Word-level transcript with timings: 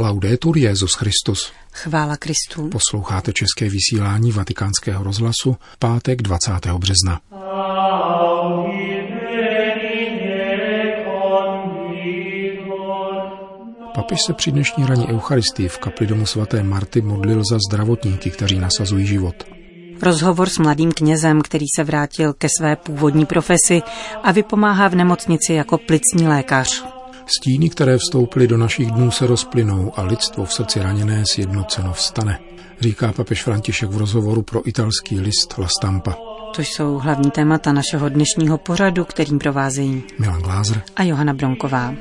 Laudetur 0.00 0.58
Jezus 0.58 0.94
Christus. 0.94 1.52
Chvála 1.72 2.16
Kristu. 2.16 2.68
Posloucháte 2.68 3.32
české 3.32 3.68
vysílání 3.68 4.32
Vatikánského 4.32 5.04
rozhlasu 5.04 5.56
pátek 5.78 6.22
20. 6.22 6.52
března. 6.78 7.20
Papež 13.94 14.18
se 14.26 14.32
při 14.32 14.52
dnešní 14.52 14.86
raní 14.86 15.08
Eucharistii 15.08 15.68
v 15.68 15.78
kapli 15.78 16.06
domu 16.06 16.26
svaté 16.26 16.62
Marty 16.62 17.00
modlil 17.00 17.42
za 17.50 17.58
zdravotníky, 17.68 18.30
kteří 18.30 18.58
nasazují 18.58 19.06
život. 19.06 19.34
Rozhovor 20.02 20.48
s 20.48 20.58
mladým 20.58 20.92
knězem, 20.92 21.42
který 21.42 21.66
se 21.76 21.84
vrátil 21.84 22.32
ke 22.32 22.48
své 22.58 22.76
původní 22.76 23.26
profesi 23.26 23.82
a 24.22 24.32
vypomáhá 24.32 24.88
v 24.88 24.94
nemocnici 24.94 25.52
jako 25.52 25.78
plicní 25.78 26.28
lékař. 26.28 26.97
Stíny, 27.36 27.70
které 27.70 27.96
vstoupily 27.98 28.46
do 28.46 28.56
našich 28.56 28.90
dnů, 28.90 29.10
se 29.10 29.26
rozplynou 29.26 29.92
a 29.96 30.02
lidstvo 30.02 30.44
v 30.44 30.52
srdci 30.52 30.80
raněné 30.82 31.24
sjednoceno 31.26 31.92
vstane, 31.92 32.38
říká 32.80 33.12
papež 33.12 33.42
František 33.42 33.90
v 33.90 33.96
rozhovoru 33.98 34.42
pro 34.42 34.68
italský 34.68 35.20
list 35.20 35.58
La 35.58 35.68
Stampa. 35.78 36.16
To 36.56 36.62
jsou 36.62 36.98
hlavní 36.98 37.30
témata 37.30 37.72
našeho 37.72 38.08
dnešního 38.08 38.58
pořadu, 38.58 39.04
kterým 39.04 39.38
provázejí 39.38 40.02
Milan 40.18 40.42
Glázer 40.42 40.82
a 40.96 41.02
Johana 41.02 41.34
Bronková. 41.34 41.94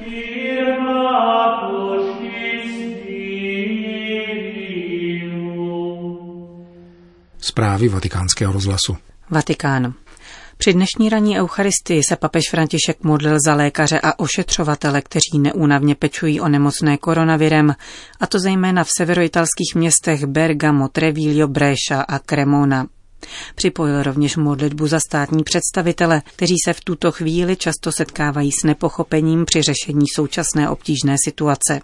Zprávy 7.40 7.90
vatikánského 7.90 8.54
rozhlasu. 8.54 8.98
Vatikán. 9.30 9.94
Při 10.58 10.74
dnešní 10.74 11.10
ranní 11.10 11.40
eucharistii 11.40 12.02
se 12.10 12.16
papež 12.16 12.44
František 12.52 13.04
modlil 13.04 13.38
za 13.46 13.56
lékaře 13.56 14.00
a 14.04 14.20
ošetřovatele, 14.20 15.02
kteří 15.02 15.40
neúnavně 15.40 15.96
pečují 15.96 16.42
o 16.42 16.50
nemocné 16.50 16.98
koronavirem, 16.98 17.76
a 18.20 18.28
to 18.28 18.40
zejména 18.40 18.84
v 18.84 18.90
severoitalských 18.98 19.76
městech 19.76 20.26
Bergamo, 20.26 20.88
Treviglio, 20.88 21.48
Brescia 21.48 22.02
a 22.02 22.20
Cremona. 22.20 22.88
Připojil 23.55 24.04
rovněž 24.04 24.38
modlitbu 24.38 24.88
za 24.88 24.99
státní 24.99 25.44
představitele, 25.44 26.22
kteří 26.36 26.55
se 26.66 26.74
v 26.74 26.82
tuto 26.82 27.12
chvíli 27.12 27.55
často 27.55 27.92
setkávají 27.92 28.52
s 28.52 28.64
nepochopením 28.64 29.46
při 29.46 29.62
řešení 29.62 30.05
současné 30.16 30.70
obtížné 30.70 31.16
situace. 31.26 31.80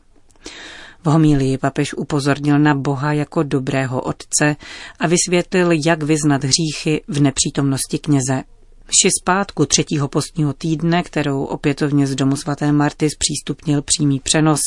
V 1.04 1.06
homílii 1.06 1.58
papež 1.58 1.94
upozornil 1.94 2.60
na 2.60 2.76
Boha 2.76 3.14
jako 3.14 3.44
dobrého 3.44 4.02
otce 4.02 4.56
a 5.00 5.08
vysvětlil, 5.08 5.70
jak 5.86 6.04
vyznat 6.04 6.44
hříchy 6.44 7.02
v 7.08 7.22
nepřítomnosti 7.22 8.00
kněze. 8.00 8.44
Vši 8.88 9.10
zpátku 9.22 9.66
třetího 9.66 10.08
postního 10.08 10.54
týdne, 10.54 11.04
kterou 11.04 11.44
opětovně 11.44 12.08
z 12.08 12.16
domu 12.16 12.36
svaté 12.36 12.72
Marty 12.72 13.10
zpřístupnil 13.10 13.82
přímý 13.82 14.20
přenos, 14.20 14.62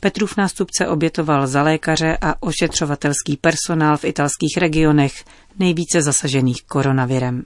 Petrův 0.00 0.36
nástupce 0.36 0.88
obětoval 0.88 1.46
za 1.46 1.62
lékaře 1.62 2.18
a 2.20 2.42
ošetřovatelský 2.42 3.36
personál 3.36 3.96
v 3.96 4.04
italských 4.04 4.56
regionech, 4.58 5.12
nejvíce 5.58 6.02
zasažených 6.02 6.62
koronavirem. 6.62 7.42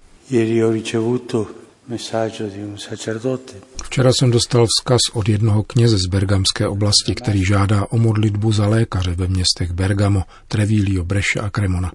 Včera 3.85 4.11
jsem 4.13 4.31
dostal 4.31 4.67
vzkaz 4.67 5.01
od 5.13 5.29
jednoho 5.29 5.63
kněze 5.63 5.97
z 5.99 6.07
bergamské 6.07 6.69
oblasti, 6.69 7.15
který 7.15 7.45
žádá 7.45 7.87
o 7.91 7.99
modlitbu 7.99 8.53
za 8.53 8.67
lékaře 8.67 9.15
ve 9.15 9.27
městech 9.27 9.73
Bergamo, 9.73 10.23
Treviglio, 10.49 11.05
Brescia 11.05 11.45
a 11.45 11.51
Cremona, 11.51 11.93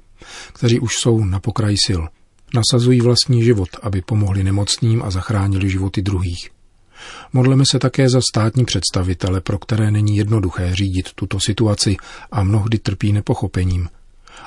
kteří 0.53 0.79
už 0.79 0.91
jsou 0.93 1.23
na 1.23 1.39
pokraji 1.39 1.77
sil. 1.87 2.02
Nasazují 2.53 3.01
vlastní 3.01 3.43
život, 3.43 3.69
aby 3.81 4.01
pomohli 4.01 4.43
nemocným 4.43 5.03
a 5.03 5.11
zachránili 5.11 5.69
životy 5.69 6.01
druhých. 6.01 6.49
Modleme 7.33 7.63
se 7.71 7.79
také 7.79 8.09
za 8.09 8.19
státní 8.31 8.65
představitele, 8.65 9.41
pro 9.41 9.59
které 9.59 9.91
není 9.91 10.17
jednoduché 10.17 10.75
řídit 10.75 11.13
tuto 11.15 11.39
situaci 11.39 11.95
a 12.31 12.43
mnohdy 12.43 12.77
trpí 12.77 13.13
nepochopením. 13.13 13.89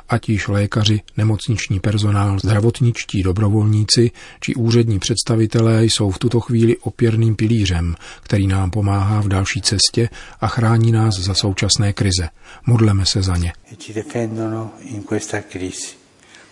Ať 0.08 0.28
již 0.28 0.48
lékaři, 0.48 1.00
nemocniční 1.16 1.80
personál, 1.80 2.38
zdravotničtí 2.38 3.22
dobrovolníci 3.22 4.10
či 4.40 4.54
úřední 4.54 4.98
představitelé 4.98 5.84
jsou 5.84 6.10
v 6.10 6.18
tuto 6.18 6.40
chvíli 6.40 6.76
opěrným 6.76 7.36
pilířem, 7.36 7.94
který 8.22 8.46
nám 8.46 8.70
pomáhá 8.70 9.20
v 9.20 9.28
další 9.28 9.60
cestě 9.62 10.08
a 10.40 10.46
chrání 10.46 10.92
nás 10.92 11.14
za 11.18 11.34
současné 11.34 11.92
krize. 11.92 12.28
Modleme 12.66 13.06
se 13.06 13.22
za 13.22 13.36
ně. 13.36 13.52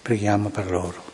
Preghiamo 0.03 0.50
per 0.50 0.72
loro. 0.72 1.07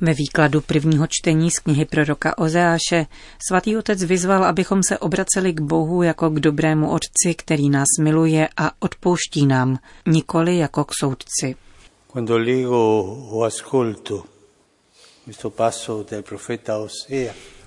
Ve 0.00 0.14
výkladu 0.14 0.60
prvního 0.60 1.06
čtení 1.06 1.50
z 1.50 1.58
knihy 1.58 1.84
proroka 1.84 2.38
Ozeáše 2.38 3.06
svatý 3.48 3.76
otec 3.76 4.02
vyzval, 4.02 4.44
abychom 4.44 4.82
se 4.88 4.98
obraceli 4.98 5.52
k 5.52 5.60
Bohu 5.60 6.02
jako 6.02 6.30
k 6.30 6.40
dobrému 6.40 6.90
otci, 6.90 7.34
který 7.36 7.70
nás 7.70 7.86
miluje 8.00 8.48
a 8.56 8.82
odpouští 8.82 9.46
nám, 9.46 9.78
nikoli 10.06 10.56
jako 10.56 10.84
k 10.84 10.92
soudci. 11.00 11.56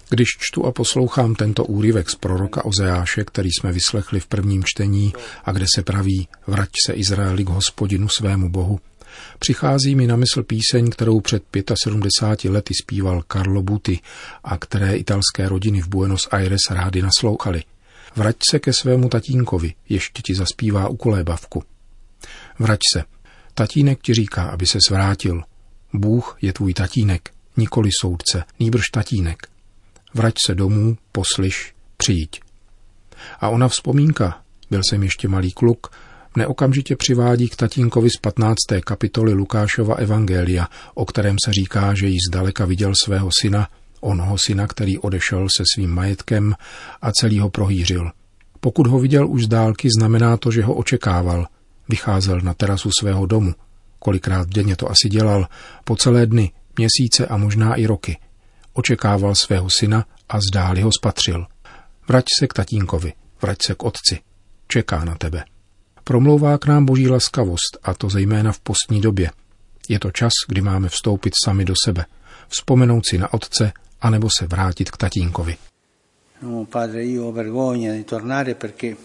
Když 0.10 0.28
čtu 0.40 0.66
a 0.66 0.72
poslouchám 0.72 1.36
tento 1.36 1.66
úryvek 1.66 2.10
z 2.10 2.16
proroka 2.16 2.66
Ozeáše, 2.66 3.24
který 3.24 3.50
jsme 3.52 3.72
vyslechli 3.72 4.20
v 4.20 4.28
prvním 4.28 4.64
čtení 4.66 5.14
a 5.44 5.52
kde 5.52 5.66
se 5.76 5.84
praví 5.84 6.28
Vrať 6.48 6.70
se 6.86 6.94
Izraeli 6.94 7.44
k 7.44 7.50
hospodinu 7.50 8.10
svému 8.10 8.50
Bohu, 8.50 8.80
Přichází 9.40 9.96
mi 9.96 10.08
na 10.08 10.16
mysl 10.16 10.44
píseň, 10.44 10.90
kterou 10.90 11.20
před 11.20 11.44
75 11.84 12.52
lety 12.52 12.74
zpíval 12.84 13.24
Carlo 13.32 13.62
Buti 13.62 14.00
a 14.44 14.58
které 14.58 14.96
italské 14.96 15.50
rodiny 15.50 15.82
v 15.82 15.88
Buenos 15.88 16.28
Aires 16.32 16.62
rády 16.70 17.02
naslouchali. 17.02 17.64
Vrať 18.16 18.36
se 18.50 18.60
ke 18.60 18.74
svému 18.74 19.10
tatínkovi, 19.10 19.74
ještě 19.90 20.22
ti 20.22 20.36
zaspívá 20.36 20.88
u 20.88 20.96
kolébavku. 20.96 21.64
Vrať 22.60 22.80
se. 22.94 23.04
Tatínek 23.54 24.02
ti 24.02 24.14
říká, 24.14 24.44
aby 24.44 24.66
se 24.66 24.80
svrátil. 24.88 25.44
Bůh 25.94 26.38
je 26.42 26.54
tvůj 26.54 26.74
tatínek, 26.74 27.30
nikoli 27.58 27.90
soudce, 28.02 28.44
nýbrž 28.60 28.84
tatínek. 28.94 29.48
Vrať 30.14 30.34
se 30.46 30.56
domů, 30.56 30.98
poslyš, 31.12 31.74
přijď. 31.98 32.42
A 33.40 33.50
ona 33.50 33.68
vzpomínka, 33.68 34.42
byl 34.70 34.82
jsem 34.90 35.04
ještě 35.04 35.28
malý 35.28 35.52
kluk, 35.52 35.92
mne 36.36 36.48
okamžitě 36.48 36.96
přivádí 36.96 37.50
k 37.50 37.56
tatínkovi 37.56 38.10
z 38.10 38.18
15. 38.18 38.56
kapitoly 38.86 39.34
Lukášova 39.34 39.96
Evangelia, 39.96 40.68
o 40.94 41.06
kterém 41.06 41.36
se 41.46 41.54
říká, 41.54 41.94
že 41.94 42.08
jí 42.08 42.18
zdaleka 42.30 42.66
viděl 42.66 42.94
svého 43.04 43.30
syna, 43.42 43.68
onoho 44.02 44.38
syna, 44.38 44.68
který 44.68 44.98
odešel 44.98 45.48
se 45.58 45.64
svým 45.76 45.90
majetkem 45.90 46.56
a 47.02 47.12
celý 47.12 47.40
ho 47.40 47.50
prohýřil. 47.50 48.12
Pokud 48.60 48.88
ho 48.88 49.00
viděl 49.00 49.28
už 49.30 49.44
z 49.44 49.48
dálky, 49.48 49.90
znamená 49.98 50.38
to, 50.38 50.52
že 50.52 50.64
ho 50.64 50.74
očekával. 50.74 51.48
Vycházel 51.90 52.42
na 52.42 52.54
terasu 52.54 52.90
svého 53.00 53.26
domu. 53.26 53.54
Kolikrát 54.00 54.50
denně 54.50 54.76
to 54.76 54.92
asi 54.92 55.10
dělal, 55.10 55.48
po 55.84 55.96
celé 55.96 56.26
dny, 56.26 56.52
měsíce 56.78 57.26
a 57.28 57.38
možná 57.38 57.76
i 57.76 57.86
roky. 57.86 58.18
Očekával 58.74 59.36
svého 59.36 59.70
syna 59.70 60.06
a 60.30 60.40
zdáli 60.42 60.82
ho 60.82 60.92
spatřil. 60.92 61.46
Vrať 62.08 62.26
se 62.40 62.48
k 62.48 62.54
tatínkovi, 62.54 63.14
vrať 63.42 63.58
se 63.66 63.76
k 63.76 63.84
otci. 63.84 64.20
Čeká 64.68 65.06
na 65.06 65.16
tebe. 65.16 65.44
Promlouvá 66.08 66.58
k 66.58 66.66
nám 66.66 66.86
boží 66.86 67.08
laskavost, 67.08 67.78
a 67.84 67.94
to 67.94 68.10
zejména 68.10 68.52
v 68.52 68.60
postní 68.60 69.02
době. 69.02 69.32
Je 69.90 70.00
to 70.00 70.12
čas, 70.12 70.32
kdy 70.48 70.62
máme 70.62 70.90
vstoupit 70.90 71.34
sami 71.46 71.66
do 71.66 71.74
sebe, 71.86 72.06
vzpomenout 72.48 73.04
si 73.10 73.18
na 73.18 73.34
otce, 73.34 73.72
anebo 74.02 74.28
se 74.40 74.48
vrátit 74.48 74.92
k 74.92 74.98
tatínkovi. 74.98 75.58
No, 76.42 76.66
padre, 76.66 77.06
io 77.06 77.24
ho 77.24 77.32
vergogna 77.32 77.94
di 77.94 78.04
tornare 78.04 78.56
perché 78.56 78.96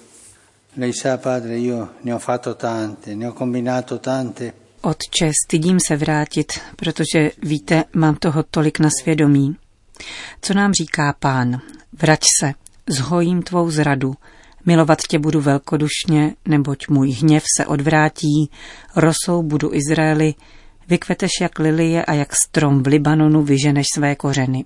lei 0.77 0.93
sa, 0.93 1.17
padre, 1.17 1.59
io 1.59 1.89
ne 2.03 2.13
ho 2.13 2.19
fatto 2.19 2.55
tante, 2.55 3.15
ne 3.15 3.27
ho 3.27 3.33
combinato 3.33 3.99
tante. 3.99 4.53
Otče, 4.81 5.31
stydím 5.45 5.79
se 5.89 5.97
vrátit, 5.97 6.61
protože 6.77 7.31
víte, 7.43 7.85
mám 7.95 8.15
toho 8.15 8.43
tolik 8.43 8.79
na 8.79 8.89
svědomí. 9.03 9.57
Co 10.41 10.55
nám 10.55 10.73
říká 10.73 11.15
pán? 11.19 11.61
Vrať 11.93 12.21
se, 12.41 12.53
zhojím 12.87 13.43
tvou 13.43 13.71
zradu, 13.71 14.15
Milovat 14.67 15.03
tě 15.03 15.19
budu 15.19 15.41
velkodušně, 15.41 16.35
neboť 16.49 16.89
můj 16.89 17.11
hněv 17.11 17.45
se 17.57 17.67
odvrátí, 17.67 18.51
rosou 18.97 19.43
budu 19.43 19.75
Izraeli, 19.75 20.35
vykveteš 20.89 21.31
jak 21.41 21.59
lilie 21.59 22.05
a 22.05 22.13
jak 22.13 22.29
strom 22.47 22.83
v 22.83 22.87
Libanonu 22.87 23.43
vyženeš 23.43 23.87
své 23.95 24.15
kořeny. 24.15 24.65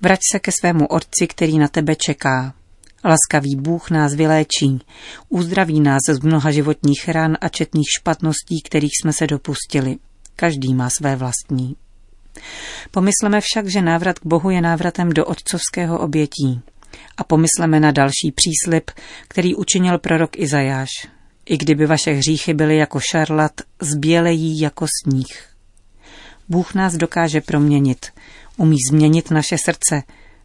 Vrať 0.00 0.20
se 0.32 0.38
ke 0.38 0.50
svému 0.60 0.86
otci, 0.86 1.26
který 1.26 1.58
na 1.58 1.68
tebe 1.68 1.96
čeká. 1.96 2.54
Laskavý 3.04 3.56
Bůh 3.56 3.90
nás 3.90 4.14
vyléčí, 4.14 4.80
uzdraví 5.28 5.80
nás 5.80 6.00
z 6.10 6.18
mnoha 6.18 6.50
životních 6.50 7.08
ran 7.08 7.36
a 7.40 7.48
četných 7.48 7.86
špatností, 7.98 8.62
kterých 8.62 8.90
jsme 9.02 9.12
se 9.12 9.26
dopustili. 9.26 9.96
Každý 10.36 10.74
má 10.74 10.90
své 10.90 11.16
vlastní. 11.16 11.76
Pomysleme 12.90 13.40
však, 13.40 13.68
že 13.68 13.82
návrat 13.82 14.18
k 14.18 14.26
Bohu 14.26 14.50
je 14.50 14.60
návratem 14.60 15.10
do 15.10 15.24
otcovského 15.24 15.98
obětí. 15.98 16.62
A 17.18 17.24
pomysleme 17.24 17.80
na 17.80 17.90
další 17.90 18.32
příslip, 18.34 18.90
který 19.28 19.54
učinil 19.54 19.98
prorok 19.98 20.38
Izajáš. 20.38 20.88
I 21.46 21.56
kdyby 21.56 21.86
vaše 21.86 22.12
hříchy 22.12 22.54
byly 22.54 22.76
jako 22.76 23.00
šarlat, 23.00 23.52
zbělejí 23.80 24.60
jako 24.60 24.86
sníh. 25.02 25.48
Bůh 26.48 26.74
nás 26.74 26.94
dokáže 26.94 27.40
proměnit, 27.40 28.06
umí 28.56 28.76
změnit 28.90 29.30
naše 29.30 29.56
srdce, 29.64 30.02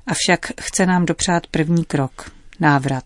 avšak 0.08 0.52
chce 0.62 0.86
nám 0.86 1.06
dopřát 1.06 1.48
první 1.48 1.86
krok, 1.86 2.32
návrat. 2.60 3.04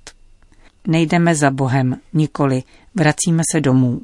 nejdeme 0.87 1.35
za 1.35 1.51
Bohem, 1.51 1.95
nikoli, 2.13 2.63
vracíme 2.95 3.43
se 3.51 3.61
domů. 3.61 4.01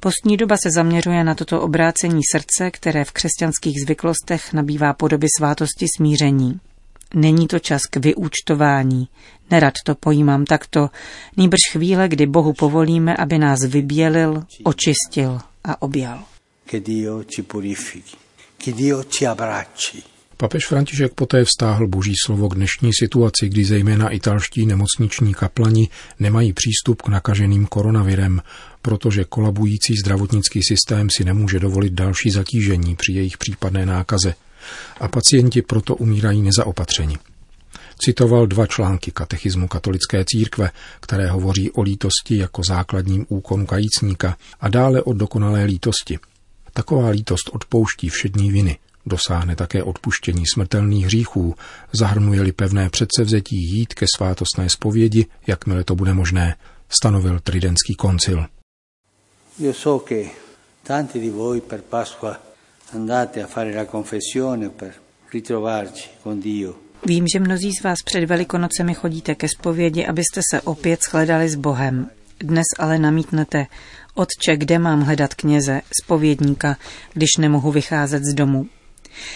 Postní 0.00 0.36
doba 0.36 0.56
se 0.56 0.70
zaměřuje 0.70 1.24
na 1.24 1.34
toto 1.34 1.60
obrácení 1.60 2.20
srdce, 2.32 2.70
které 2.70 3.04
v 3.04 3.12
křesťanských 3.12 3.74
zvyklostech 3.84 4.52
nabývá 4.52 4.92
podoby 4.92 5.26
svátosti 5.38 5.86
smíření. 5.96 6.60
Není 7.14 7.46
to 7.46 7.58
čas 7.58 7.82
k 7.90 7.96
vyúčtování. 7.96 9.08
Nerad 9.50 9.74
to 9.84 9.94
pojímám 9.94 10.44
takto. 10.44 10.90
Nýbrž 11.36 11.60
chvíle, 11.72 12.08
kdy 12.08 12.26
Bohu 12.26 12.52
povolíme, 12.52 13.16
aby 13.16 13.38
nás 13.38 13.60
vybělil, 13.64 14.44
očistil 14.64 15.38
a 15.64 15.82
objal. 15.82 16.24
Che 16.70 16.80
Dio 16.80 17.24
ci 17.24 17.42
purifichi, 17.42 18.16
che 18.64 18.72
Dio 18.72 19.04
ci 19.04 19.26
abbracci. 19.26 20.02
Papež 20.36 20.66
František 20.66 21.14
poté 21.14 21.44
vztáhl 21.44 21.88
boží 21.88 22.12
slovo 22.24 22.48
k 22.48 22.54
dnešní 22.54 22.90
situaci, 22.98 23.48
kdy 23.48 23.64
zejména 23.64 24.08
italští 24.08 24.66
nemocniční 24.66 25.34
kaplani 25.34 25.88
nemají 26.20 26.52
přístup 26.52 27.02
k 27.02 27.08
nakaženým 27.08 27.66
koronavirem, 27.66 28.42
protože 28.82 29.24
kolabující 29.24 29.94
zdravotnický 29.96 30.60
systém 30.68 31.10
si 31.10 31.24
nemůže 31.24 31.60
dovolit 31.60 31.92
další 31.92 32.30
zatížení 32.30 32.96
při 32.96 33.12
jejich 33.12 33.38
případné 33.38 33.86
nákaze 33.86 34.34
a 35.00 35.08
pacienti 35.08 35.62
proto 35.62 35.94
umírají 35.96 36.42
nezaopatřeni. 36.42 37.18
Citoval 37.98 38.46
dva 38.46 38.66
články 38.66 39.10
katechismu 39.10 39.68
katolické 39.68 40.24
církve, 40.24 40.70
které 41.00 41.26
hovoří 41.26 41.70
o 41.70 41.82
lítosti 41.82 42.36
jako 42.36 42.62
základním 42.68 43.26
úkonu 43.28 43.66
kajícníka 43.66 44.36
a 44.60 44.68
dále 44.68 45.02
o 45.02 45.12
dokonalé 45.12 45.64
lítosti. 45.64 46.18
Taková 46.72 47.08
lítost 47.08 47.50
odpouští 47.52 48.08
všední 48.08 48.50
viny, 48.50 48.78
dosáhne 49.06 49.56
také 49.56 49.82
odpuštění 49.82 50.44
smrtelných 50.54 51.04
hříchů, 51.04 51.54
zahrnuje-li 51.92 52.52
pevné 52.52 52.90
předsevzetí 52.90 53.56
jít 53.56 53.94
ke 53.94 54.06
svátostné 54.16 54.68
zpovědi, 54.68 55.26
jakmile 55.46 55.84
to 55.84 55.94
bude 55.94 56.14
možné, 56.14 56.56
stanovil 56.88 57.40
Tridentský 57.40 57.94
koncil. 57.94 58.46
Io 59.58 59.74
so 59.74 60.04
che 60.08 60.30
tanti 60.82 61.20
di 61.20 61.30
voi 61.30 61.60
per 61.60 61.80
Pasqua 61.80 62.53
andate 62.94 63.42
a 63.42 63.46
fare 63.46 63.72
la 63.74 63.84
confessione 63.84 64.68
per 64.68 64.94
ritrovarci 65.30 66.08
con 66.22 66.40
Dio. 66.40 66.74
Vím, 67.06 67.26
že 67.28 67.40
mnozí 67.40 67.72
z 67.72 67.82
vás 67.82 67.98
před 68.04 68.24
Velikonocemi 68.24 68.94
chodíte 68.94 69.34
ke 69.34 69.48
zpovědi, 69.48 70.06
abyste 70.06 70.40
se 70.50 70.60
opět 70.60 71.02
shledali 71.02 71.48
s 71.48 71.54
Bohem. 71.54 72.10
Dnes 72.40 72.64
ale 72.78 72.98
namítnete, 72.98 73.66
Otče, 74.14 74.56
kde 74.56 74.78
mám 74.78 75.00
hledat 75.00 75.34
kněze, 75.34 75.80
spovědníka, 76.02 76.76
když 77.12 77.30
nemohu 77.38 77.72
vycházet 77.72 78.24
z 78.24 78.34
domu? 78.34 78.66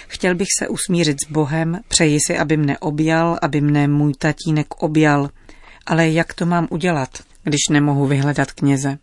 Chtěl 0.08 0.34
bych 0.34 0.48
se 0.58 0.68
usmířit 0.68 1.16
s 1.26 1.30
Bohem, 1.30 1.80
přeji 1.88 2.18
si, 2.26 2.38
aby 2.38 2.56
mne 2.56 2.78
objal, 2.78 3.38
aby 3.42 3.60
mne 3.60 3.88
můj 3.88 4.12
tatínek 4.18 4.82
objal. 4.82 5.30
Ale 5.86 6.08
jak 6.08 6.34
to 6.34 6.46
mám 6.46 6.68
udělat, 6.70 7.08
když 7.42 7.60
nemohu 7.70 8.06
vyhledat 8.06 8.52
kněze? 8.52 8.98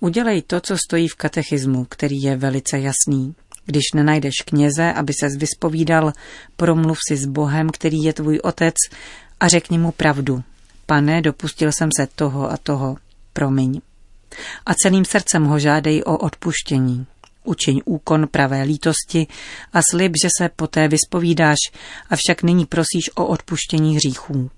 Udělej 0.00 0.42
to, 0.42 0.60
co 0.60 0.76
stojí 0.86 1.08
v 1.08 1.14
katechismu, 1.14 1.84
který 1.84 2.22
je 2.22 2.36
velice 2.36 2.78
jasný. 2.78 3.34
Když 3.66 3.82
nenajdeš 3.94 4.34
kněze, 4.44 4.92
aby 4.92 5.12
ses 5.20 5.36
vyspovídal, 5.36 6.12
promluv 6.56 6.98
si 7.08 7.16
s 7.16 7.26
Bohem, 7.26 7.70
který 7.70 8.02
je 8.02 8.12
tvůj 8.12 8.40
otec, 8.42 8.74
a 9.40 9.48
řekni 9.48 9.78
mu 9.78 9.92
pravdu. 9.92 10.42
Pane, 10.86 11.22
dopustil 11.22 11.72
jsem 11.72 11.88
se 11.96 12.06
toho 12.14 12.52
a 12.52 12.56
toho, 12.56 12.96
promiň. 13.32 13.80
A 14.66 14.74
celým 14.74 15.04
srdcem 15.04 15.44
ho 15.44 15.58
žádej 15.58 16.02
o 16.06 16.18
odpuštění. 16.18 17.06
Učiň 17.44 17.80
úkon 17.84 18.28
pravé 18.28 18.62
lítosti 18.62 19.26
a 19.72 19.80
slib, 19.90 20.12
že 20.22 20.28
se 20.38 20.48
poté 20.48 20.88
vyspovídáš, 20.88 21.58
avšak 22.10 22.42
nyní 22.42 22.66
prosíš 22.66 23.10
o 23.14 23.26
odpuštění 23.26 23.96
hříchů. 23.96 24.50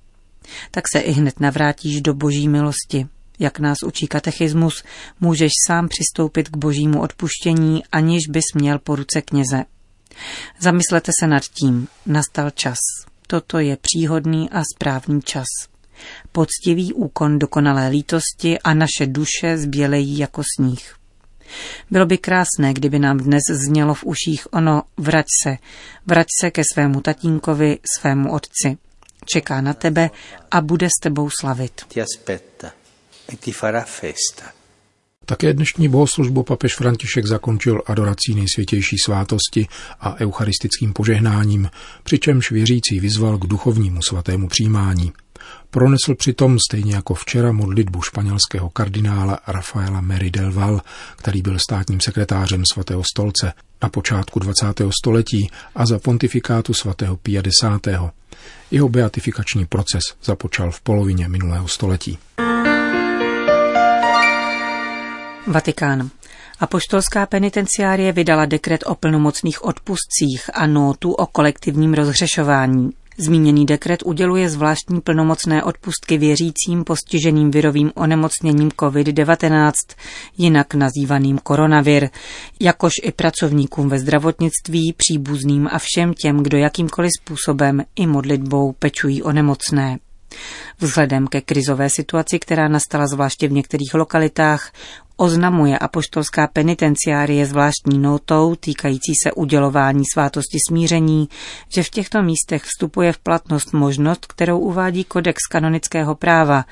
Tak 0.71 0.85
se 0.93 1.01
i 1.01 1.13
hned 1.13 1.41
navrátíš 1.41 2.01
do 2.01 2.15
boží 2.15 2.49
milosti. 2.49 3.07
Jak 3.39 3.59
nás 3.59 3.79
učí 3.87 4.07
katechismus, 4.07 4.85
můžeš 5.21 5.53
sám 5.67 5.89
přistoupit 5.89 6.49
k 6.49 6.57
božímu 6.57 7.01
odpuštění, 7.01 7.83
aniž 7.93 8.21
bys 8.29 8.45
měl 8.55 8.79
po 8.79 8.97
ruce 8.97 9.23
kněze. 9.23 9.65
Zamyslete 10.61 11.13
se 11.21 11.27
nad 11.27 11.43
tím, 11.43 11.89
nastal 12.07 12.51
čas. 12.51 12.79
Toto 13.27 13.59
je 13.59 13.77
příhodný 13.77 14.51
a 14.51 14.63
správný 14.75 15.23
čas. 15.23 15.47
Poctivý 16.33 16.93
úkon 16.93 17.39
dokonalé 17.39 17.89
lítosti 17.89 18.59
a 18.59 18.75
naše 18.75 19.07
duše 19.07 19.59
zbělejí 19.59 20.19
jako 20.19 20.43
sníh. 20.57 20.95
Bylo 21.91 22.07
by 22.07 22.19
krásné, 22.19 22.75
kdyby 22.75 22.99
nám 22.99 23.19
dnes 23.19 23.43
znělo 23.51 23.95
v 23.95 24.05
uších 24.05 24.53
ono 24.53 24.83
vrať 24.97 25.27
se, 25.43 25.57
vrať 26.07 26.27
se 26.41 26.51
ke 26.51 26.63
svému 26.73 27.01
tatínkovi, 27.01 27.79
svému 27.99 28.33
otci. 28.33 28.79
Čeká 29.25 29.61
na 29.61 29.75
tebe 29.75 30.11
a 30.51 30.61
bude 30.61 30.87
s 30.87 31.01
tebou 31.03 31.31
slavit. 31.41 31.81
Ti 31.89 32.03
festa. 32.25 32.82
Také 35.27 35.53
dnešní 35.53 35.89
bohoslužbu 35.89 36.43
papež 36.43 36.77
František 36.77 37.27
zakončil 37.27 37.83
adorací 37.87 38.35
nejsvětější 38.35 38.97
svátosti 39.05 39.69
a 40.01 40.21
eucharistickým 40.21 40.93
požehnáním, 40.93 41.71
přičemž 42.03 42.51
věřící 42.51 43.01
vyzval 43.01 43.39
k 43.39 43.47
duchovnímu 43.47 44.03
svatému 44.03 44.49
přijímání. 44.49 45.13
Pronesl 45.71 46.15
přitom 46.15 46.59
stejně 46.69 46.95
jako 46.95 47.15
včera 47.15 47.53
modlitbu 47.53 48.03
španělského 48.03 48.71
kardinála 48.71 49.39
Rafaela 49.47 50.01
Mary 50.01 50.31
del 50.31 50.53
Val, 50.53 50.81
který 51.17 51.43
byl 51.43 51.59
státním 51.59 52.01
sekretářem 52.01 52.63
svatého 52.73 53.03
stolce 53.05 53.53
na 53.83 53.89
počátku 53.89 54.39
20. 54.39 54.67
století 55.01 55.51
a 55.75 55.87
za 55.87 55.99
pontifikátu 55.99 56.75
svatého 56.75 57.17
Pia 57.17 57.43
X. 57.47 57.55
Jeho 58.71 58.89
beatifikační 58.89 59.67
proces 59.67 60.03
započal 60.25 60.71
v 60.71 60.81
polovině 60.81 61.29
minulého 61.29 61.69
století. 61.69 62.19
Vatikán. 65.47 66.11
Apoštolská 66.61 67.27
penitenciárie 67.27 68.13
vydala 68.13 68.47
dekret 68.47 68.85
o 68.87 68.95
plnomocných 68.95 69.65
odpustcích 69.65 70.51
a 70.55 70.67
nótu 70.67 71.13
o 71.13 71.27
kolektivním 71.27 71.95
rozhřešování. 71.95 72.91
Zmíněný 73.19 73.67
dekret 73.67 74.03
uděluje 74.05 74.49
zvláštní 74.49 75.01
plnomocné 75.01 75.65
odpustky 75.65 76.19
věřícím 76.19 76.85
postiženým 76.85 77.51
virovým 77.51 77.93
onemocněním 77.95 78.69
COVID-19, 78.69 79.73
jinak 80.39 80.75
nazývaným 80.75 81.39
koronavir, 81.39 82.09
jakož 82.61 82.93
i 83.03 83.13
pracovníkům 83.13 83.89
ve 83.89 83.99
zdravotnictví, 83.99 84.95
příbuzným 84.97 85.69
a 85.73 85.79
všem 85.79 86.15
těm, 86.15 86.43
kdo 86.43 86.59
jakýmkoliv 86.59 87.11
způsobem 87.21 87.83
i 87.97 88.07
modlitbou 88.07 88.73
pečují 88.73 89.23
o 89.23 89.33
nemocné. 89.33 89.99
Vzhledem 90.81 91.27
ke 91.27 91.41
krizové 91.41 91.91
situaci, 91.91 92.39
která 92.39 92.69
nastala 92.69 93.07
zvláště 93.07 93.49
v 93.49 93.53
některých 93.53 93.95
lokalitách, 93.95 94.73
oznamuje 95.23 95.79
apoštolská 95.79 96.47
penitenciárie 96.47 97.47
zvláštní 97.47 97.99
notou 97.99 98.55
týkající 98.55 99.13
se 99.23 99.33
udělování 99.33 100.03
svátosti 100.13 100.59
smíření, 100.69 101.29
že 101.75 101.83
v 101.83 101.91
těchto 101.91 102.23
místech 102.23 102.63
vstupuje 102.63 103.13
v 103.13 103.19
platnost 103.19 103.73
možnost, 103.73 104.27
kterou 104.27 104.59
uvádí 104.59 105.05
kodex 105.05 105.39
kanonického 105.51 106.15
práva, 106.15 106.65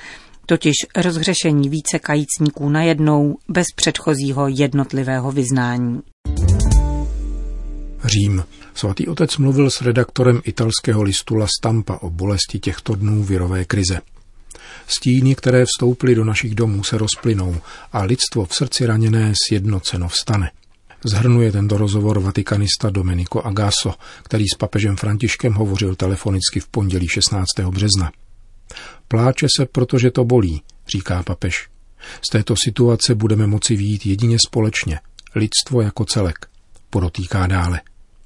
totiž 0.47 0.75
rozhřešení 0.97 1.69
více 1.69 1.99
kajícníků 1.99 2.69
najednou 2.69 3.37
bez 3.49 3.66
předchozího 3.76 4.49
jednotlivého 4.49 5.33
vyznání. 5.33 6.00
Řím. 8.04 8.45
Svatý 8.75 9.09
otec 9.09 9.37
mluvil 9.37 9.71
s 9.71 9.83
redaktorem 9.83 10.40
italského 10.45 11.02
listu 11.02 11.35
La 11.35 11.47
Stampa 11.59 11.99
o 12.02 12.11
bolesti 12.11 12.59
těchto 12.59 12.95
dnů 12.95 13.23
virové 13.23 13.64
krize. 13.64 14.00
Stíny, 14.90 15.35
které 15.35 15.64
vstoupily 15.64 16.14
do 16.14 16.25
našich 16.25 16.54
domů, 16.54 16.85
se 16.85 16.99
rozplynou 16.99 17.56
a 17.92 18.02
lidstvo 18.02 18.44
v 18.44 18.54
srdci 18.54 18.87
raněné 18.87 19.32
sjednoceno 19.47 20.09
vstane. 20.09 20.50
Zhrnuje 21.04 21.52
tento 21.52 21.78
rozhovor 21.78 22.20
vatikanista 22.20 22.90
Domenico 22.90 23.47
Agasso, 23.47 23.94
který 24.23 24.44
s 24.54 24.56
papežem 24.59 24.97
Františkem 24.97 25.52
hovořil 25.52 25.94
telefonicky 25.94 26.61
v 26.61 26.68
pondělí 26.68 27.09
16. 27.09 27.47
března. 27.70 28.12
Pláče 29.09 29.47
se, 29.56 29.66
protože 29.66 30.11
to 30.11 30.25
bolí, 30.25 30.62
říká 30.88 31.23
papež. 31.23 31.68
Z 32.28 32.30
této 32.32 32.54
situace 32.64 33.14
budeme 33.14 33.47
moci 33.47 33.76
výjít 33.76 34.06
jedině 34.06 34.37
společně, 34.47 35.00
lidstvo 35.35 35.82
jako 35.82 36.04
celek, 36.04 36.47
podotýká 36.90 37.47
dále. 37.47 37.80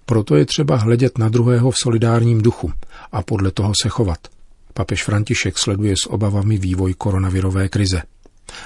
Proto 0.07 0.37
je 0.37 0.47
třeba 0.47 0.77
hledět 0.77 1.19
na 1.19 1.29
druhého 1.29 1.71
v 1.71 1.79
solidárním 1.83 2.43
duchu 2.43 2.73
a 3.13 3.23
podle 3.23 3.51
toho 3.51 3.73
se 3.83 3.89
chovat. 3.89 4.34
Papež 4.75 5.05
František 5.05 5.59
sleduje 5.59 5.95
s 6.03 6.11
obavami 6.11 6.59
vývoj 6.59 6.95
koronavirové 6.95 7.69
krize. 7.69 8.03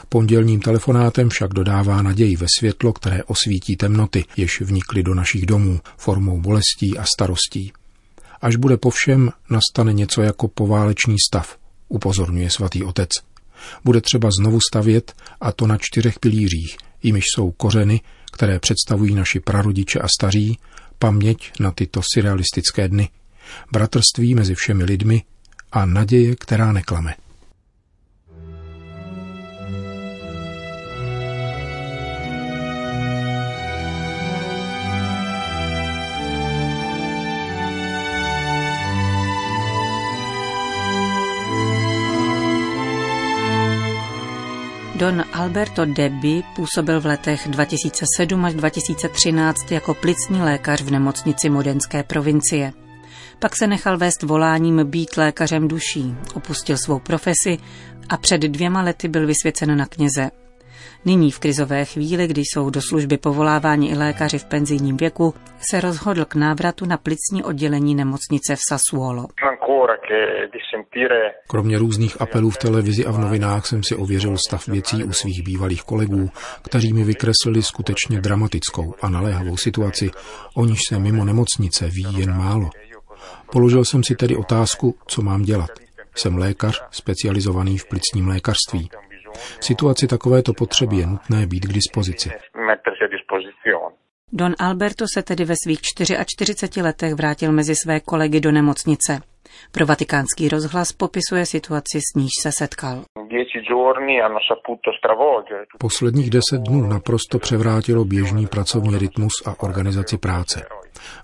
Pondělním 0.08 0.60
telefonátem 0.60 1.28
však 1.28 1.54
dodává 1.54 2.02
naději 2.02 2.36
ve 2.36 2.46
světlo, 2.58 2.92
které 2.92 3.24
osvítí 3.24 3.76
temnoty, 3.76 4.24
jež 4.36 4.60
vnikly 4.60 5.02
do 5.02 5.14
našich 5.14 5.46
domů 5.46 5.80
formou 5.96 6.40
bolestí 6.40 6.98
a 6.98 7.04
starostí. 7.14 7.72
Až 8.40 8.56
bude 8.56 8.76
po 8.76 8.90
všem, 8.90 9.30
nastane 9.50 9.92
něco 9.92 10.22
jako 10.22 10.48
poválečný 10.48 11.16
stav, 11.28 11.56
upozorňuje 11.88 12.50
svatý 12.50 12.84
otec. 12.84 13.10
Bude 13.84 14.00
třeba 14.00 14.30
znovu 14.38 14.58
stavět, 14.72 15.12
a 15.40 15.52
to 15.52 15.66
na 15.66 15.78
čtyřech 15.80 16.18
pilířích, 16.18 16.76
jimiž 17.02 17.24
jsou 17.34 17.50
kořeny, 17.50 18.00
které 18.32 18.58
představují 18.58 19.14
naši 19.14 19.40
prarodiče 19.40 19.98
a 19.98 20.08
staří, 20.08 20.58
paměť 20.98 21.52
na 21.60 21.70
tyto 21.70 22.00
surrealistické 22.14 22.88
dny, 22.88 23.08
bratrství 23.72 24.34
mezi 24.34 24.54
všemi 24.54 24.84
lidmi 24.84 25.22
a 25.72 25.87
naděje, 25.87 26.37
která 26.37 26.72
neklame. 26.72 27.14
Don 44.98 45.25
Alberto 45.32 45.84
Debi 45.84 46.42
působil 46.56 47.00
v 47.00 47.06
letech 47.06 47.48
2007 47.48 48.44
až 48.44 48.54
2013 48.54 49.72
jako 49.72 49.94
plicní 49.94 50.42
lékař 50.42 50.82
v 50.82 50.90
nemocnici 50.90 51.50
Modenské 51.50 52.02
provincie. 52.02 52.72
Pak 53.40 53.57
se 53.57 53.66
nechal 53.66 53.99
vést 53.99 54.23
voláním 54.23 54.90
být 54.90 55.16
lékařem 55.16 55.68
duší, 55.68 56.14
opustil 56.35 56.76
svou 56.76 56.99
profesi 56.99 57.59
a 58.09 58.16
před 58.16 58.40
dvěma 58.40 58.83
lety 58.83 59.09
byl 59.09 59.26
vysvěcen 59.26 59.76
na 59.76 59.87
kněze. 59.87 60.30
Nyní 61.04 61.30
v 61.30 61.38
krizové 61.38 61.85
chvíli, 61.85 62.26
kdy 62.26 62.40
jsou 62.40 62.71
do 62.71 62.80
služby 62.83 63.18
povoláváni 63.18 63.90
i 63.90 63.95
lékaři 63.95 64.38
v 64.38 64.45
penzijním 64.45 64.97
věku, 64.97 65.35
se 65.71 65.80
rozhodl 65.80 66.25
k 66.25 66.35
návratu 66.35 66.87
na 66.87 66.97
plicní 66.97 67.42
oddělení 67.45 67.95
nemocnice 67.95 68.57
v 68.57 68.59
Sassuolo. 68.68 69.26
Kromě 71.47 71.78
různých 71.78 72.21
apelů 72.21 72.50
v 72.50 72.59
televizi 72.59 73.07
a 73.07 73.11
v 73.11 73.18
novinách 73.18 73.66
jsem 73.66 73.83
si 73.83 73.97
ověřil 73.97 74.37
stav 74.49 74.68
věcí 74.68 75.04
u 75.04 75.12
svých 75.12 75.42
bývalých 75.42 75.83
kolegů, 75.83 76.30
kteří 76.62 76.92
mi 76.92 77.04
vykreslili 77.04 77.62
skutečně 77.62 78.21
dramatickou 78.21 78.95
a 79.02 79.11
naléhavou 79.11 79.57
situaci, 79.57 80.11
o 80.57 80.64
níž 80.64 80.78
se 80.88 80.99
mimo 80.99 81.25
nemocnice 81.25 81.88
ví 81.88 82.07
jen 82.18 82.37
málo. 82.37 82.71
Položil 83.52 83.84
jsem 83.84 84.04
si 84.04 84.16
tedy 84.16 84.37
otázku, 84.37 84.94
co 85.06 85.22
mám 85.22 85.42
dělat. 85.42 85.70
Jsem 86.14 86.38
lékař, 86.38 86.82
specializovaný 86.90 87.78
v 87.78 87.88
plicním 87.88 88.28
lékařství. 88.28 88.90
V 89.60 89.64
situaci 89.64 90.06
takovéto 90.06 90.52
potřeby 90.52 90.96
je 90.96 91.06
nutné 91.06 91.46
být 91.46 91.66
k 91.66 91.72
dispozici. 91.72 92.30
Don 94.32 94.54
Alberto 94.58 95.04
se 95.14 95.22
tedy 95.22 95.44
ve 95.44 95.54
svých 95.64 95.80
44 95.82 96.82
letech 96.82 97.14
vrátil 97.14 97.52
mezi 97.52 97.75
své 97.75 98.00
kolegy 98.00 98.40
do 98.40 98.52
nemocnice. 98.52 99.20
Pro 99.72 99.87
vatikánský 99.87 100.48
rozhlas 100.48 100.92
popisuje 100.92 101.46
situaci, 101.46 102.00
s 102.00 102.16
níž 102.16 102.30
se 102.42 102.50
setkal. 102.52 103.04
Posledních 105.78 106.30
deset 106.30 106.60
dnů 106.68 106.88
naprosto 106.88 107.38
převrátilo 107.38 108.04
běžný 108.04 108.46
pracovní 108.46 108.98
rytmus 108.98 109.32
a 109.46 109.62
organizaci 109.62 110.18
práce. 110.18 110.66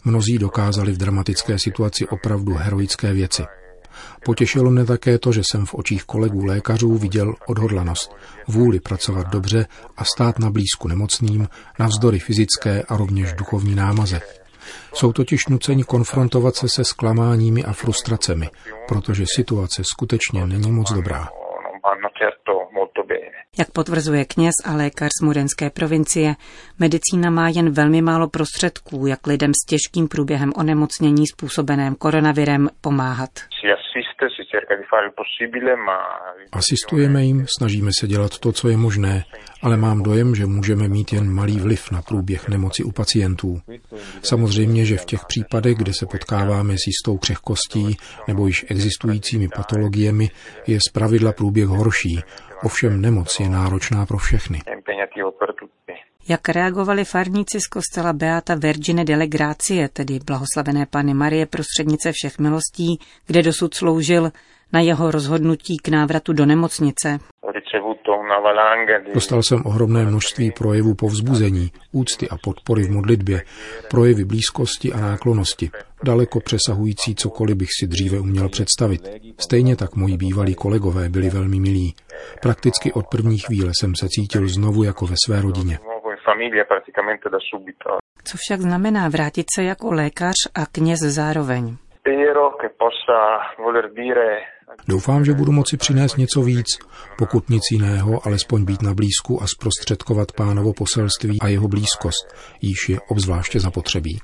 Mnozí 0.05 0.39
dokázali 0.39 0.93
v 0.93 0.99
dramatické 0.99 1.59
situaci 1.59 2.09
opravdu 2.09 2.55
heroické 2.55 3.13
věci. 3.13 3.43
Potěšilo 4.25 4.71
mne 4.71 4.85
také 4.85 5.19
to, 5.19 5.33
že 5.33 5.43
jsem 5.45 5.67
v 5.67 5.75
očích 5.75 6.05
kolegů 6.05 6.45
lékařů 6.45 6.99
viděl 6.99 7.35
odhodlanost, 7.49 8.17
vůli 8.49 8.81
pracovat 8.81 9.27
dobře 9.29 9.67
a 9.97 10.05
stát 10.05 10.39
na 10.39 10.51
blízku 10.51 10.89
nemocným, 10.89 11.49
navzdory 11.79 12.19
fyzické 12.19 12.83
a 12.89 12.97
rovněž 12.97 13.33
duchovní 13.33 13.75
námaze. 13.75 14.21
Jsou 14.95 15.13
totiž 15.13 15.47
nuceni 15.47 15.85
konfrontovat 15.85 16.55
se 16.55 16.69
se 16.69 16.85
zklamáními 16.85 17.65
a 17.65 17.73
frustracemi, 17.73 18.51
protože 18.89 19.25
situace 19.37 19.83
skutečně 19.85 20.47
není 20.47 20.73
moc 20.73 20.93
dobrá. 20.93 21.29
Jak 23.59 23.71
potvrzuje 23.71 24.25
kněz 24.25 24.55
a 24.65 24.77
lékař 24.77 25.09
z 25.21 25.25
Murenské 25.25 25.71
provincie, 25.71 26.35
medicína 26.79 27.31
má 27.31 27.49
jen 27.49 27.71
velmi 27.71 28.03
málo 28.03 28.29
prostředků, 28.29 29.07
jak 29.07 29.27
lidem 29.27 29.53
s 29.55 29.67
těžkým 29.67 30.09
průběhem 30.09 30.53
onemocnění 30.57 31.27
způsobeném 31.27 31.95
koronavirem 31.95 32.69
pomáhat. 32.81 33.31
Asistujeme 36.53 37.25
jim, 37.25 37.47
snažíme 37.59 37.91
se 38.01 38.07
dělat 38.07 38.39
to, 38.39 38.53
co 38.53 38.69
je 38.69 38.77
možné, 38.77 39.25
ale 39.63 39.77
mám 39.77 40.03
dojem, 40.03 40.35
že 40.35 40.47
můžeme 40.47 40.89
mít 40.89 41.13
jen 41.13 41.31
malý 41.31 41.61
vliv 41.61 41.91
na 41.91 42.03
průběh 42.03 42.49
nemoci 42.49 42.83
u 42.83 42.93
pacientů. 42.93 43.61
Samozřejmě, 44.23 44.85
že 44.85 44.97
v 44.97 45.05
těch 45.05 45.21
případech, 45.27 45.77
kde 45.77 45.93
se 45.99 46.07
potkáváme 46.07 46.75
s 46.75 46.87
jistou 46.87 47.19
křehkostí 47.19 47.97
nebo 48.29 48.47
již 48.47 48.65
existujícími 48.69 49.49
patologiemi, 49.57 50.31
je 50.67 50.79
zpravidla 50.89 51.33
průběh 51.33 51.67
horší, 51.67 52.21
ovšem 52.65 53.01
nemoc 53.01 53.41
je 53.41 53.49
náročná 53.49 54.07
pro 54.07 54.19
všechny. 54.19 54.61
Jak 56.29 56.49
reagovali 56.49 57.05
farníci 57.05 57.61
z 57.61 57.67
kostela 57.67 58.13
Beata 58.13 58.55
Vergine 58.55 59.05
delle 59.05 59.27
Grazie, 59.27 59.89
tedy 59.89 60.19
blahoslavené 60.27 60.87
Pany 60.87 61.15
Marie 61.15 61.47
prostřednice 61.47 62.13
všech 62.13 62.39
milostí, 62.39 62.99
kde 63.27 63.43
dosud 63.43 63.75
sloužil, 63.75 64.33
na 64.73 64.81
jeho 64.81 65.11
rozhodnutí 65.11 65.77
k 65.77 65.89
návratu 65.89 66.33
do 66.33 66.47
nemocnice. 66.47 67.19
Dostal 69.15 69.43
jsem 69.43 69.63
ohromné 69.67 70.05
množství 70.05 70.53
projevů 70.53 70.95
povzbuzení, 70.95 71.71
úcty 71.93 72.29
a 72.29 72.37
podpory 72.45 72.83
v 72.83 72.91
modlitbě, 72.91 73.43
projevy 73.91 74.25
blízkosti 74.25 74.93
a 74.93 75.01
náklonosti, 75.01 75.71
daleko 76.05 76.41
přesahující 76.41 77.15
cokoliv 77.15 77.57
bych 77.57 77.69
si 77.81 77.87
dříve 77.87 78.21
uměl 78.21 78.49
představit. 78.49 79.01
Stejně 79.41 79.77
tak 79.77 79.97
moji 79.97 80.17
bývalí 80.17 80.55
kolegové 80.55 81.09
byli 81.09 81.31
velmi 81.31 81.61
milí. 81.61 81.95
Prakticky 82.43 82.93
od 82.93 83.07
první 83.07 83.39
chvíle 83.39 83.71
jsem 83.81 83.95
se 84.01 84.07
cítil 84.09 84.49
znovu 84.49 84.83
jako 84.85 85.07
ve 85.07 85.15
své 85.27 85.43
rodině. 85.43 85.79
Co 88.25 88.37
však 88.39 88.61
znamená 88.61 89.09
vrátit 89.09 89.47
se 89.57 89.63
jako 89.63 89.93
lékař 89.93 90.35
a 90.55 90.67
kněz 90.73 91.01
zároveň? 91.01 91.77
Doufám, 94.89 95.25
že 95.25 95.33
budu 95.33 95.53
moci 95.53 95.77
přinést 95.77 96.17
něco 96.17 96.43
víc, 96.43 96.67
pokud 97.19 97.51
nic 97.51 97.63
jiného, 97.73 98.27
alespoň 98.27 98.65
být 98.65 98.83
na 98.83 98.95
blízku 98.95 99.43
a 99.43 99.47
zprostředkovat 99.47 100.33
pánovo 100.33 100.73
poselství 100.73 101.41
a 101.41 101.49
jeho 101.49 101.69
blízkost, 101.69 102.35
již 102.63 102.89
je 102.89 102.99
obzvláště 103.09 103.61
zapotřebí. 103.61 104.19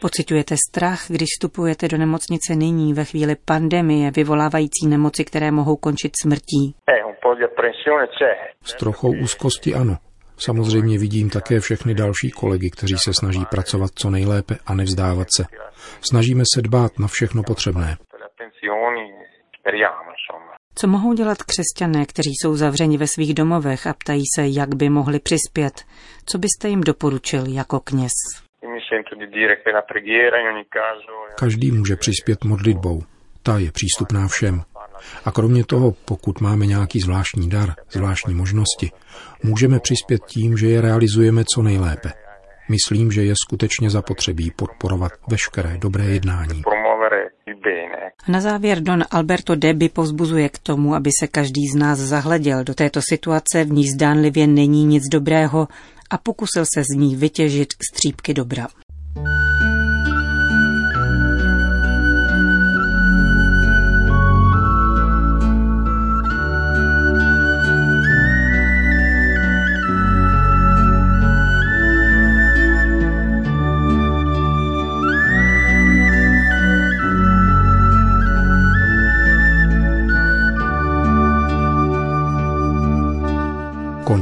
Pocitujete 0.00 0.54
strach, 0.70 1.04
když 1.08 1.28
vstupujete 1.36 1.88
do 1.88 1.98
nemocnice 1.98 2.54
nyní 2.54 2.94
ve 2.94 3.04
chvíli 3.04 3.36
pandemie, 3.44 4.10
vyvolávající 4.10 4.86
nemoci, 4.86 5.24
které 5.24 5.50
mohou 5.50 5.76
končit 5.76 6.12
smrtí? 6.22 6.74
S 8.64 8.74
trochou 8.74 9.12
úzkosti 9.22 9.74
ano. 9.74 9.96
Samozřejmě 10.36 10.98
vidím 10.98 11.30
také 11.30 11.60
všechny 11.60 11.94
další 11.94 12.30
kolegy, 12.30 12.70
kteří 12.70 12.94
se 12.98 13.14
snaží 13.14 13.44
pracovat 13.50 13.90
co 13.94 14.10
nejlépe 14.10 14.54
a 14.66 14.74
nevzdávat 14.74 15.28
se. 15.36 15.44
Snažíme 16.00 16.44
se 16.54 16.62
dbát 16.62 16.98
na 16.98 17.08
všechno 17.08 17.42
potřebné. 17.42 17.96
Co 20.74 20.86
mohou 20.86 21.12
dělat 21.12 21.38
křesťané, 21.42 22.06
kteří 22.06 22.30
jsou 22.34 22.56
zavřeni 22.56 22.98
ve 22.98 23.06
svých 23.06 23.34
domovech 23.34 23.86
a 23.86 23.94
ptají 23.94 24.22
se, 24.36 24.46
jak 24.46 24.74
by 24.74 24.88
mohli 24.88 25.20
přispět? 25.20 25.82
Co 26.26 26.38
byste 26.38 26.68
jim 26.68 26.80
doporučil 26.80 27.44
jako 27.46 27.80
kněz? 27.80 28.12
Každý 31.38 31.70
může 31.70 31.96
přispět 31.96 32.44
modlitbou. 32.44 33.02
Ta 33.42 33.58
je 33.58 33.72
přístupná 33.72 34.28
všem. 34.28 34.62
A 35.24 35.30
kromě 35.30 35.64
toho, 35.64 35.92
pokud 36.04 36.40
máme 36.40 36.66
nějaký 36.66 37.00
zvláštní 37.00 37.48
dar, 37.48 37.68
zvláštní 37.90 38.34
možnosti, 38.34 38.90
můžeme 39.42 39.80
přispět 39.80 40.20
tím, 40.26 40.56
že 40.56 40.66
je 40.66 40.80
realizujeme 40.80 41.44
co 41.54 41.62
nejlépe. 41.62 42.12
Myslím, 42.68 43.12
že 43.12 43.22
je 43.24 43.34
skutečně 43.46 43.90
zapotřebí 43.90 44.50
podporovat 44.56 45.12
veškeré 45.30 45.78
dobré 45.78 46.04
jednání. 46.04 46.62
Na 48.28 48.40
závěr 48.40 48.80
Don 48.80 49.04
Alberto 49.10 49.54
Debi 49.54 49.88
povzbuzuje 49.88 50.48
k 50.48 50.58
tomu, 50.58 50.94
aby 50.94 51.10
se 51.20 51.26
každý 51.26 51.66
z 51.72 51.76
nás 51.76 51.98
zahleděl 51.98 52.64
do 52.64 52.74
této 52.74 53.00
situace, 53.08 53.64
v 53.64 53.70
ní 53.70 53.88
zdánlivě 53.88 54.46
není 54.46 54.84
nic 54.84 55.02
dobrého 55.12 55.68
a 56.10 56.18
pokusil 56.18 56.64
se 56.74 56.84
z 56.84 56.96
ní 56.96 57.16
vytěžit 57.16 57.68
střípky 57.92 58.34
dobra. 58.34 58.68